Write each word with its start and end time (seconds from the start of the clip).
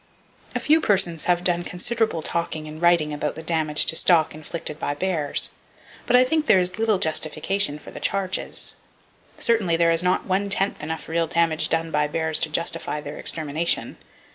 A 0.55 0.59
few 0.59 0.81
persons 0.81 1.25
have 1.25 1.43
done 1.43 1.63
considerable 1.63 2.23
talking 2.23 2.67
and 2.67 2.81
writing 2.81 3.13
about 3.13 3.35
the 3.35 3.43
damage 3.43 3.85
to 3.85 3.95
stock 3.95 4.33
inflicted 4.33 4.79
by 4.79 4.95
bears, 4.95 5.51
but 6.07 6.15
I 6.15 6.23
think 6.23 6.47
there 6.47 6.57
is 6.57 6.79
little 6.79 6.97
justification 6.97 7.77
for 7.77 7.93
such 7.93 8.01
charges. 8.01 8.73
Certainly, 9.37 9.77
there 9.77 9.91
is 9.91 10.01
not 10.01 10.25
one 10.25 10.49
tenth 10.49 10.81
enough 10.81 11.07
real 11.07 11.27
damage 11.27 11.69
done 11.69 11.91
by 11.91 12.07
bears 12.07 12.39
to 12.39 12.49
justify 12.49 12.99
their 12.99 13.19
extermination. 13.19 13.97